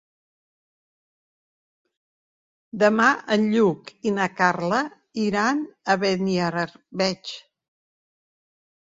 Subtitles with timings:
[2.83, 4.79] Demà en Lluc i na Carla
[5.25, 5.61] iran
[5.95, 7.35] a Beniarbeig.